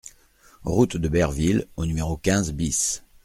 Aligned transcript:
Route 0.63 0.97
de 0.97 1.07
Berville 1.07 1.67
au 1.77 1.85
numéro 1.85 2.17
quinze 2.17 2.53
BIS 2.53 3.03